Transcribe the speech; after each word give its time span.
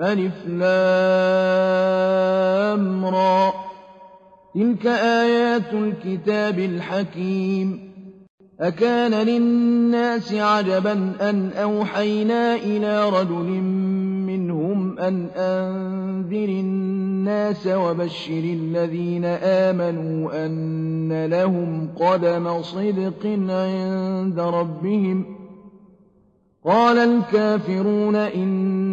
ألف 0.00 0.46
لام 0.46 0.64
را. 3.04 3.52
تلك 4.54 4.86
آيات 4.86 5.72
الكتاب 5.72 6.58
الحكيم. 6.58 7.92
أكان 8.60 9.26
للناس 9.26 10.34
عجبا 10.34 11.12
أن 11.20 11.50
أوحينا 11.52 12.54
إلى 12.54 13.08
رجل 13.08 13.46
منهم 14.26 14.98
أن 14.98 15.26
أنذر 15.36 16.48
الناس 16.48 17.66
وبشر 17.66 18.42
الذين 18.44 19.24
آمنوا 19.24 20.46
أن 20.46 21.26
لهم 21.26 21.88
قدم 22.00 22.62
صدق 22.62 23.26
عند 23.50 24.40
ربهم. 24.40 25.38
قال 26.64 26.98
الكافرون 26.98 28.16
إن 28.16 28.87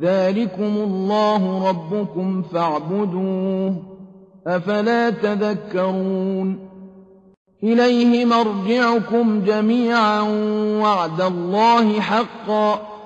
ذلكم 0.00 0.76
الله 0.76 1.68
ربكم 1.68 2.42
فاعبدوه 2.42 3.74
أفلا 4.46 5.10
تذكرون 5.10 6.58
إليه 7.62 8.24
مرجعكم 8.24 9.42
جميعا 9.44 10.20
وعد 10.82 11.20
الله 11.20 12.00
حقا 12.00 12.96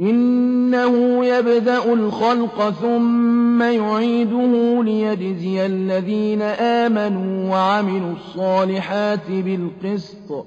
إنه 0.00 1.24
يبدأ 1.24 1.92
الخلق 1.92 2.70
ثم 2.70 3.62
يعيده 3.62 4.82
ليجزي 4.82 5.66
الذين 5.66 6.42
آمنوا 6.42 7.50
وعملوا 7.50 8.12
الصالحات 8.12 9.30
بالقسط 9.30 10.46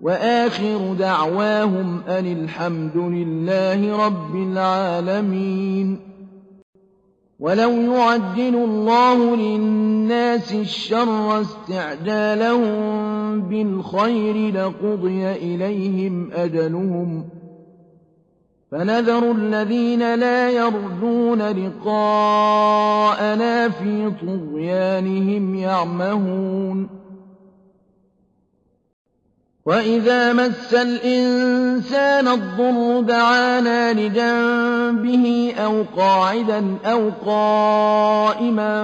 وآخر 0.00 0.94
دعواهم 0.98 2.00
أن 2.08 2.26
الحمد 2.26 2.96
لله 2.96 4.06
رب 4.06 4.36
العالمين. 4.36 5.98
ولو 7.40 7.70
يعجل 7.70 8.54
الله 8.54 9.36
للناس 9.36 10.54
الشر 10.54 11.40
استعجالهم 11.40 12.86
بالخير 13.40 14.54
لقضي 14.54 15.32
إليهم 15.32 16.32
أجلهم. 16.32 17.24
فنذر 18.72 19.32
الذين 19.32 20.14
لا 20.14 20.50
يرجون 20.50 21.42
لقاءنا 21.42 22.08
في 23.68 24.12
طغيانهم 24.22 25.54
يعمهون. 25.54 27.05
وإذا 29.66 30.32
مس 30.32 30.74
الإنسان 30.74 32.28
الضر 32.28 33.00
دعانا 33.00 33.92
لجنبه 33.92 35.54
أو 35.58 35.84
قاعدا 35.96 36.76
أو 36.84 37.10
قائما 37.26 38.76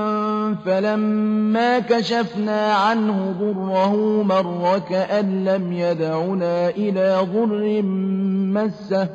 فلما 0.67 1.79
كشفنا 1.79 2.73
عنه 2.75 3.35
ضره 3.41 4.23
مر 4.23 4.83
كأن 4.91 5.45
لم 5.45 5.73
يدعنا 5.73 6.69
إلى 6.69 7.27
ضر 7.35 7.83
مسه 8.53 9.09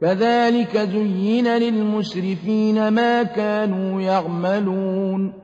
كذلك 0.00 0.78
زين 0.78 1.48
للمسرفين 1.48 2.88
ما 2.88 3.22
كانوا 3.22 4.00
يعملون 4.00 5.43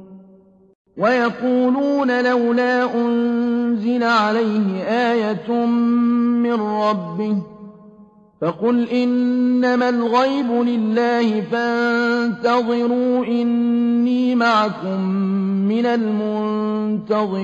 وَيَقُولُونَ 0.97 2.23
لَوْلَا 2.23 2.95
أُنزِلَ 2.95 4.03
عَلَيْهِ 4.03 4.83
آيَةٌ 4.83 5.51
مِّن 6.43 6.53
رَّبِّهِ 6.53 7.33
ۖ 7.35 7.37
فَقُلْ 8.41 8.89
إِنَّمَا 8.89 9.89
الْغَيْبُ 9.89 10.51
لِلَّهِ 10.51 11.41
فَانتَظِرُوا 11.41 13.25
إِنِّي 13.25 14.35
مَعَكُم 14.35 15.01
مِّنَ 15.67 15.85
الْمُنتَظِرِينَ. 17.05 17.41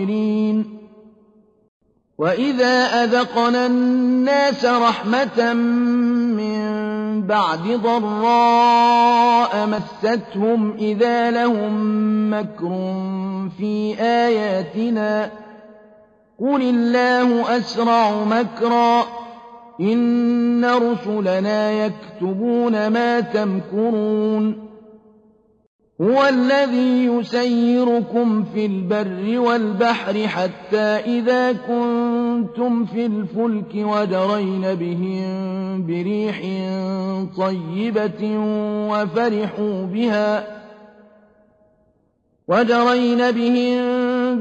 وَإِذَا 2.18 3.04
أَذَقْنَا 3.04 3.66
النَّاسَ 3.66 4.66
رَحْمَةً 4.66 5.54
مِّن 5.54 6.87
بَعْدِ 7.22 7.62
ضَرَّاءَ 7.84 9.68
مَسَّتْهُمْ 9.68 10.72
إِذَا 10.80 11.32
لَهُم 11.32 11.74
مَّكْرٌ 12.34 12.70
فِي 13.58 13.96
آيَاتِنَا 14.02 15.26
ۚ. 15.28 15.30
قُلِ 16.40 16.62
اللَّهُ 16.62 17.58
أَسْرَعُ 17.58 18.24
مَكْرًا 18.24 19.02
ۚ. 19.02 19.06
إِنَّ 19.82 20.66
رُسُلَنَا 20.66 21.72
يَكْتُبُونَ 21.72 22.88
مَا 22.88 23.20
تَمْكُرُونَ. 23.20 24.67
هُوَ 26.02 26.26
الَّذِي 26.28 27.06
يُسَيِّرُكُمْ 27.06 28.44
فِي 28.44 28.66
الْبَرِّ 28.66 29.40
وَالْبَحْرِ 29.40 30.28
حَتَّىٰ 30.28 31.00
إِذَا 31.18 31.52
كُنتُمْ 31.54 32.86
فِي 32.86 33.06
الْفُلْكِ 33.06 33.74
وَجَرَيْنَ 33.76 34.76
بِهِم 34.76 35.26
بِرِيحٍ 35.88 36.38
طَيِّبَةٍ 37.38 38.22
وَفَرِحُوا 38.92 39.86
بِهَا 39.86 40.48
وَجَرَيْنَ 42.48 43.32
بِهِم 43.32 43.78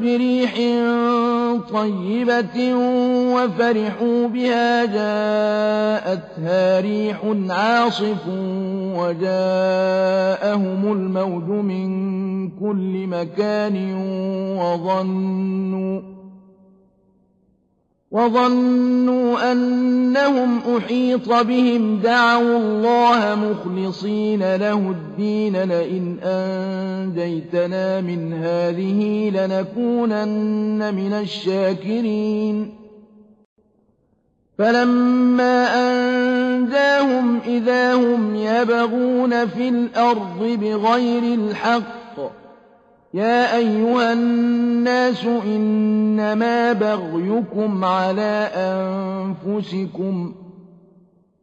بِرِيحٍ 0.00 0.53
طَيِّبَةٍ 1.73 2.58
وَفَرِحُوا 3.46 4.26
بِهَا 4.28 4.84
جَاءَتْهَا 4.84 6.81
رِيحٌ 6.81 7.25
عَاصِفٌ 7.50 8.28
وَجَاءَهُمُ 8.98 10.93
الْمَوْجُ 10.93 11.48
مِن 11.48 11.88
كُلِّ 12.50 13.06
مَكَانٍ 13.06 13.76
وَظَنُّوا 14.58 16.00
وَظَنُّوا 18.10 19.52
أَنَّهُمْ 19.52 20.58
أُحِيطَ 20.76 21.28
بِهِمْ. 21.32 22.00
دَعَوُا 22.02 22.56
اللَّهَ 22.58 23.34
مُخْلِصِينَ 23.34 24.56
لَهُ 24.56 24.90
الدِّينَ 24.90 25.62
لَئِنْ 25.62 26.19
أَنجَيْتَنَا 26.22 28.00
مِنْ 28.00 28.32
هَٰذِهِ 28.32 29.31
لَنَكُونَنَّ 29.34 30.94
مِنَ 30.94 31.12
الشَّاكِرِينَ. 31.12 32.86
فَلَمَّا 34.58 35.64
أَنجَاهُمْ 35.75 37.38
إِذَا 37.47 37.94
هُمْ 37.94 38.35
يَبْغُونَ 38.35 39.47
فِي 39.47 39.69
الْأَرْضِ 39.69 40.38
بِغَيْرِ 40.61 41.23
الْحَقِّ 41.38 42.32
يَا 43.14 43.56
أَيُّهَا 43.56 44.12
النَّاسُ 44.12 45.25
إِنَّمَا 45.26 46.73
بَغْيُكُمْ 46.73 47.85
عَلَىٰ 47.85 48.50
أَنفُسِكُم 48.55 50.32
ۖ 50.32 50.47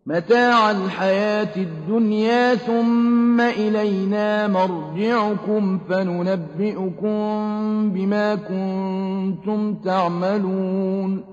مَّتَاعَ 0.06 0.71
الْحَيَاةِ 0.71 1.56
الدُّنْيَا 1.57 2.56
ثُمَّ 2.56 3.42
إِلَيْنَا 3.42 4.48
مَرْجِعُكُمْ 4.48 5.80
فَنُنَبِّئُكُم 5.89 7.20
بِمَا 7.93 8.36
كُنتُمْ 8.36 9.74
تَعْمَلُونَ 9.86 11.33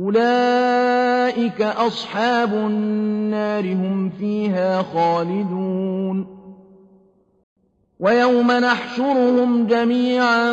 أولئك 0.00 1.62
أصحاب 1.62 2.54
النار 2.54 3.72
هم 3.72 4.10
فيها 4.10 4.82
خالدون. 4.82 6.26
ويوم 8.00 8.52
نحشرهم 8.52 9.66
جميعا 9.66 10.52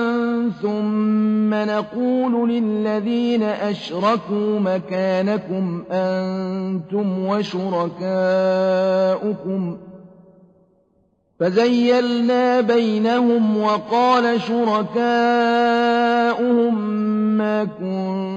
ثم 0.61 1.53
نقول 1.53 2.49
للذين 2.49 3.43
أشركوا 3.43 4.59
مكانكم 4.59 5.83
أنتم 5.91 7.25
وشركاؤكم. 7.25 8.07
فزيلنا 11.39 12.61
بينهم 12.61 13.57
وقال 13.57 14.41
شركاؤهم 14.41 14.87
ما 17.37 17.63
كنتم 17.63 18.36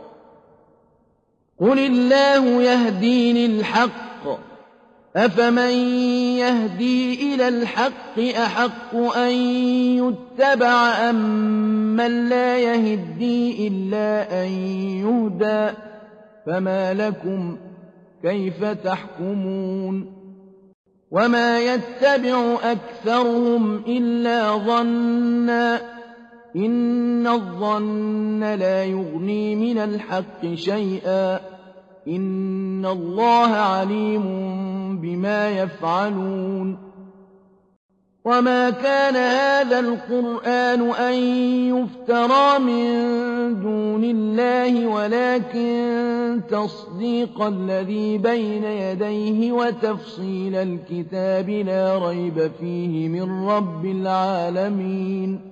قل 1.61 1.79
الله 1.79 2.61
يهدي 2.61 3.47
للحق 3.47 3.91
أفمن 5.15 5.73
يهدي 6.37 7.33
إلى 7.35 7.47
الحق 7.47 8.19
أحق 8.19 8.95
أن 8.95 9.31
يتبع 9.97 11.09
أم 11.09 11.15
من 11.95 12.29
لا 12.29 12.57
يهدي 12.57 13.67
إلا 13.67 14.43
أن 14.43 14.49
يهدى 15.05 15.77
فما 16.45 16.93
لكم 16.93 17.57
كيف 18.23 18.63
تحكمون 18.63 20.21
وما 21.11 21.59
يتبع 21.59 22.57
أكثرهم 22.63 23.75
إلا 23.75 24.57
ظنا 24.57 25.81
إن 26.55 27.27
الظن 27.27 28.39
لا 28.43 28.83
يغني 28.85 29.55
من 29.55 29.77
الحق 29.77 30.53
شيئا 30.53 31.39
إن 32.07 32.85
الله 32.85 33.47
عليم 33.47 34.21
بما 35.01 35.49
يفعلون 35.49 36.91
وما 38.25 38.69
كان 38.69 39.15
هذا 39.15 39.79
القرآن 39.79 40.91
أن 40.91 41.13
يفترى 41.73 42.59
من 42.59 42.91
دون 43.61 44.03
الله 44.03 44.87
ولكن 44.87 46.41
تصديق 46.49 47.41
الذي 47.41 48.17
بين 48.17 48.63
يديه 48.63 49.51
وتفصيل 49.51 50.55
الكتاب 50.55 51.49
لا 51.49 52.07
ريب 52.07 52.51
فيه 52.59 53.07
من 53.09 53.47
رب 53.47 53.85
العالمين 53.85 55.51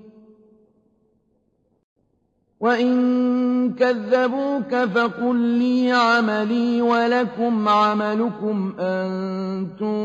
وَإِن 2.61 3.73
كَذَّبُوكَ 3.73 4.75
فَقُل 4.75 5.35
لِّي 5.59 5.91
عَمَلِي 5.91 6.81
وَلَكُمْ 6.81 7.67
عَمَلُكُمْ 7.67 8.73
أَنتُم 8.79 9.97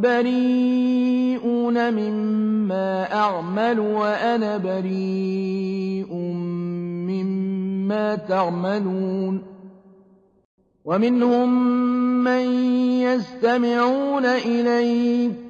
بَرِيئُونَ 0.00 1.94
مِمَّا 1.94 3.14
أَعْمَلُ 3.14 3.80
وَأَنَا 3.80 4.56
بَرِيءٌ 4.56 6.12
مِّمَّا 7.12 8.14
تَعْمَلُونَ 8.14 9.42
وَمِنْهُم 10.84 11.48
مَّن 12.24 12.44
يَسْتَمِعُونَ 13.04 14.26
إِلَيْكَ 14.26 15.49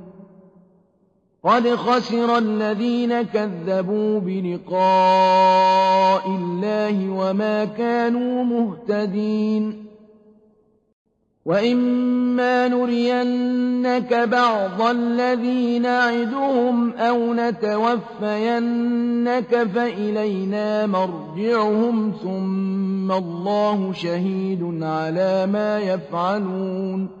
قد 1.43 1.75
خسر 1.75 2.37
الذين 2.37 3.21
كذبوا 3.21 4.19
بلقاء 4.19 6.27
الله 6.27 7.09
وما 7.09 7.65
كانوا 7.65 8.43
مهتدين 8.43 9.85
وإما 11.45 12.67
نرينك 12.67 14.13
بعض 14.13 14.81
الذي 14.81 15.79
نعدهم 15.79 16.93
أو 16.93 17.33
نتوفينك 17.33 18.03
فإلينا 19.75 20.85
مرجعهم 20.85 22.13
ثم 22.23 23.11
الله 23.11 23.93
شهيد 23.93 24.83
على 24.83 25.47
ما 25.47 25.79
يفعلون 25.79 27.20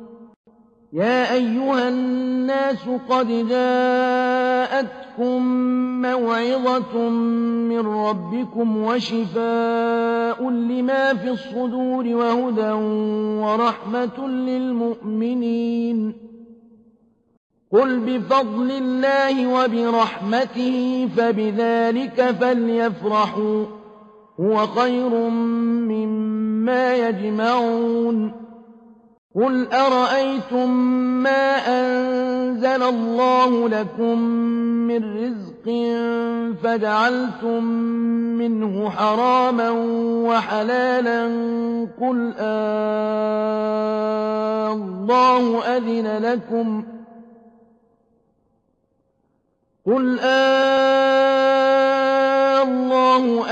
يَا 0.93 1.33
أَيُّهَا 1.33 1.89
النَّاسُ 1.89 2.89
قَدْ 3.09 3.27
جَاءَتْكُم 3.49 5.41
مَّوْعِظَةٌ 6.01 6.99
مِّن 7.69 7.79
رَّبِّكُمْ 7.79 8.77
وَشِفَاءٌ 8.77 10.49
لِّمَا 10.49 11.13
فِي 11.13 11.29
الصُّدُورِ 11.29 12.07
وَهُدًى 12.07 12.71
وَرَحْمَةٌ 13.41 14.27
لِّلْمُؤْمِنِينَ. 14.27 16.13
قُلْ 17.71 17.99
بِفَضْلِ 17.99 18.71
اللَّهِ 18.71 19.47
وَبِرَحْمَتِهِ 19.47 21.09
فَبِذَٰلِكَ 21.17 22.31
فَلْيَفْرَحُوا 22.41 23.65
هُوَ 24.39 24.67
خَيْرٌ 24.67 25.29
مِّمَّا 25.89 26.95
يَجْمَعُونَ. 26.95 28.50
قُلْ 29.35 29.67
أَرَأَيْتُم 29.73 30.69
مَّا 31.23 31.57
أَنزَلَ 31.67 32.83
اللَّهُ 32.83 33.69
لَكُم 33.69 34.19
مِّن 34.87 35.03
رِّزْقٍ 35.23 35.65
فَجَعَلْتُم 36.63 37.63
مِّنْهُ 38.43 38.89
حَرَامًا 38.89 39.69
وَحَلَالًا 40.27 41.23
قُلْ 42.01 42.33
آللَّهُ 42.39 43.17
أَذِنَ 45.77 46.07
لَكُمْ 46.17 46.83
قُلْ 49.85 50.19
آللَّهُ 50.19 50.85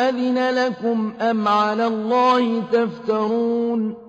أَذِنَ 0.10 0.50
لَكُمْ 0.50 1.14
أَمْ 1.22 1.48
عَلَى 1.48 1.88
اللَّهِ 1.88 2.64
تَفْتَرُونَ 2.72 4.09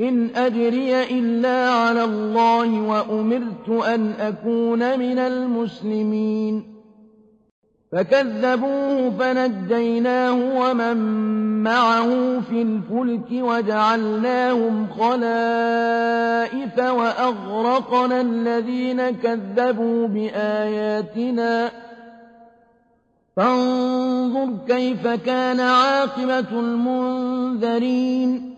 إِنْ 0.00 0.36
أَجْرِيَ 0.36 1.18
إِلَّا 1.18 1.70
عَلَى 1.70 2.04
اللَّهِ 2.04 2.80
وَأُمِرْتُ 2.80 3.68
أَنْ 3.68 4.12
أَكُونَ 4.20 4.98
مِنَ 4.98 5.18
الْمُسْلِمِينَ. 5.18 6.64
فَكَذَّبُوهُ 7.92 9.10
فَنَجَّيْنَاهُ 9.10 10.60
وَمَن 10.60 10.96
مَّعَهُ 11.62 12.40
فِي 12.40 12.62
الْفُلْكِ 12.62 13.26
وَجَعَلْنَاهُمْ 13.32 14.86
خَلَائِفَ 14.86 16.78
وَأَغْرَقْنَا 16.78 18.20
الَّذِينَ 18.20 19.10
كَذَّبُوا 19.10 20.06
بِآيَاتِنَا 20.08 21.68
ۖ. 21.68 21.72
فانظُرْ 23.36 24.48
كَيْفَ 24.68 25.06
كَانَ 25.06 25.60
عَاقِبَةُ 25.60 26.60
الْمُنذَرِينَ. 26.60 28.57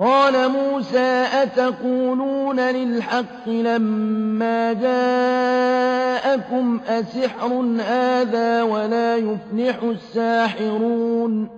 قَالَ 0.00 0.48
مُوسَىٰ 0.50 1.26
أَتَقُولُونَ 1.42 2.60
لِلْحَقِّ 2.60 3.48
لَمَّا 3.48 4.72
جَاءَكُمْ 4.72 6.40
أَسِحْرٌ 6.88 7.48
هَٰذَا 7.80 8.62
وَلَا 8.62 9.16
يُفْلِحُ 9.16 9.82
السَّاحِرُونَ 9.82 11.57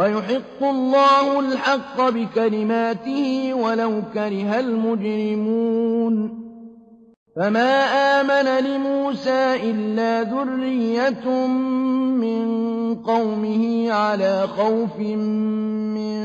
وَيُحِقُّ 0.00 0.62
اللَّهُ 0.62 1.40
الْحَقَّ 1.40 2.08
بِكَلِمَاتِهِ 2.08 3.54
وَلَوْ 3.54 4.02
كَرِهَ 4.14 4.60
الْمُجْرِمُونَ. 4.60 6.40
فَمَا 7.36 7.84
آمَنَ 8.20 8.64
لِمُوسَىٰ 8.64 9.70
إِلَّا 9.70 10.22
ذُرِّيَّةٌ 10.22 11.46
مِّن 12.24 12.44
قَوْمِهِ 12.94 13.92
عَلَىٰ 13.92 14.46
خَوْفٍ 14.56 14.98
مِّن 15.96 16.16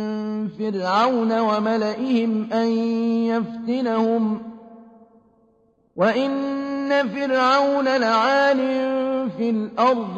فِرْعَوْنَ 0.48 1.40
وَمَلَئِهِمْ 1.40 2.48
أَن 2.54 2.68
يَفْتِنَهُمْ 3.32 4.38
ۚ. 4.38 4.42
وَإِنَّ 5.96 7.08
فِرْعَوْنَ 7.08 7.86
لَعَالٍ 7.98 8.58
فِي 9.38 9.50
الْأَرْضِ 9.50 10.18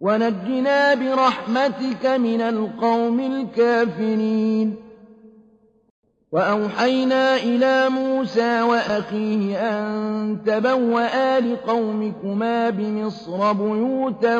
وَنَجِّنَا 0.00 0.94
بِرَحْمَتِكَ 0.94 2.06
مِنَ 2.06 2.40
الْقَوْمِ 2.40 3.20
الْكَافِرِينَ. 3.20 4.74
وَأَوْحَيْنَا 6.32 7.36
إِلَىٰ 7.36 7.88
مُوسَىٰ 7.88 8.62
وَأَخِيهِ 8.62 9.56
أَن 9.58 10.38
تَبَوَّآ 10.46 11.40
لِقَوْمِكُمَا 11.40 12.70
بِمِصْرَ 12.70 13.52
بُيُوتًا 13.52 14.38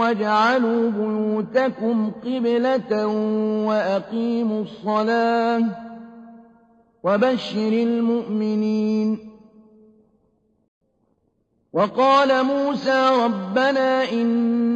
وَاجْعَلُوا 0.00 0.90
بُيُوتَكُمْ 0.90 2.10
قِبْلَةً 2.10 3.06
وَأَقِيمُوا 3.66 4.62
الصَّلَاةَ 4.62 5.58
ۗ 5.60 5.64
وَبَشِّرِ 7.04 7.72
الْمُؤْمِنِينَ. 7.72 9.18
وَقَالَ 11.72 12.44
مُوسَىٰ 12.44 13.10
رَبَّنَا 13.24 14.02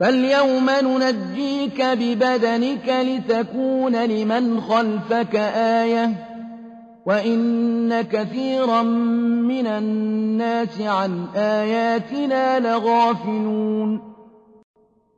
فَالْيَوْمَ 0.00 0.70
نُنَجِّيكَ 0.70 1.82
بِبَدَنِكَ 1.82 2.88
لِتَكُونَ 2.88 3.96
لِمَنْ 4.04 4.60
خَلْفَكَ 4.60 5.36
آيَةً 5.56 6.06
ۚ 6.06 6.14
وَإِنَّ 7.06 8.02
كَثِيرًا 8.02 8.82
مِّنَ 8.82 9.66
النَّاسِ 9.66 10.80
عَنْ 10.80 11.26
آيَاتِنَا 11.36 12.60
لَغَافِلُونَ 12.60 14.15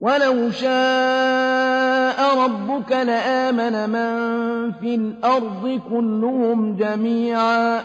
ولو 0.00 0.50
شاء 0.50 2.44
ربك 2.44 2.92
لآمن 2.92 3.90
من 3.90 4.72
في 4.72 4.94
الأرض 4.94 5.80
كلهم 5.90 6.76
جميعا 6.76 7.80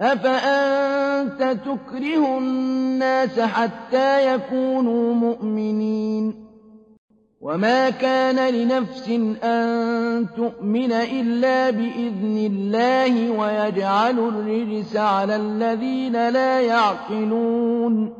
أفأنت 0.00 1.58
تكره 1.64 2.38
الناس 2.38 3.40
حتى 3.40 4.34
يكونوا 4.34 5.14
مؤمنين 5.14 6.50
وما 7.40 7.90
كان 7.90 8.54
لنفس 8.54 9.08
أن 9.44 10.26
تؤمن 10.36 10.92
إلا 10.92 11.70
بإذن 11.70 12.50
الله 12.52 13.30
ويجعل 13.30 14.18
الرجس 14.18 14.96
على 14.96 15.36
الذين 15.36 16.28
لا 16.28 16.60
يعقلون 16.60 18.19